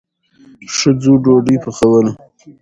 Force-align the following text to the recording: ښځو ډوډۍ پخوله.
ښځو 0.77 1.13
ډوډۍ 1.23 1.57
پخوله. 1.63 2.11